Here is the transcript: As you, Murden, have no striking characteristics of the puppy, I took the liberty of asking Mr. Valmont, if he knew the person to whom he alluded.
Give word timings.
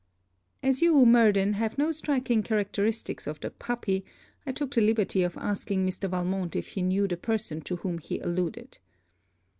As 0.63 0.81
you, 0.81 1.05
Murden, 1.05 1.53
have 1.53 1.77
no 1.77 1.91
striking 1.91 2.41
characteristics 2.41 3.27
of 3.27 3.39
the 3.39 3.51
puppy, 3.51 4.03
I 4.47 4.51
took 4.51 4.73
the 4.73 4.81
liberty 4.81 5.21
of 5.21 5.37
asking 5.37 5.85
Mr. 5.85 6.09
Valmont, 6.09 6.55
if 6.55 6.69
he 6.69 6.81
knew 6.81 7.07
the 7.07 7.17
person 7.17 7.61
to 7.61 7.75
whom 7.75 7.99
he 7.99 8.17
alluded. 8.17 8.79